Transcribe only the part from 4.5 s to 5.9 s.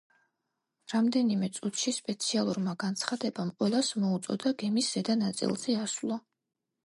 გემის ზედა ნაწილზე